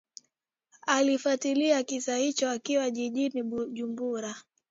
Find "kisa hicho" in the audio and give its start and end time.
1.83-2.49